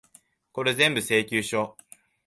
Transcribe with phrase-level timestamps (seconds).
[0.51, 1.77] これぜんぶ、請求書。